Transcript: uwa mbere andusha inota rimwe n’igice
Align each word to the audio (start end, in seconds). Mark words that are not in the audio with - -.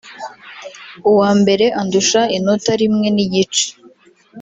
uwa 1.09 1.29
mbere 1.41 1.65
andusha 1.81 2.21
inota 2.37 2.71
rimwe 2.81 3.07
n’igice 3.15 3.67